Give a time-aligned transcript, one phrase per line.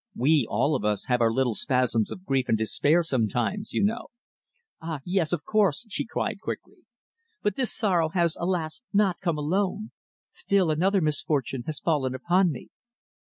[0.15, 4.07] We all of us have our little spasms of grief and despair sometimes, you know."
[4.81, 5.01] "Ah!
[5.05, 6.79] yes, of course," she cried quickly.
[7.43, 8.81] "But this sorrow has, alas!
[8.91, 9.91] not come alone.
[10.31, 12.69] Still another misfortune has fallen upon me."